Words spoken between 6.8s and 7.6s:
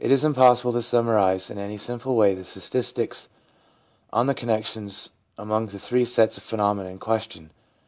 in question.